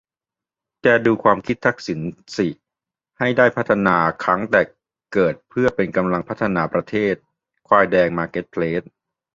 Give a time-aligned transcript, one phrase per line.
[0.81, 1.99] แกดูความคิดทักษิณ
[2.37, 2.47] สิ
[3.19, 4.61] ให้ได้พัฒนาคั้งแต่
[5.13, 7.15] เกิดเพื่อเป็นกำลังพัฒนาประเทศ
[7.67, 8.81] ควายแดงมาร์เก็ตเพลส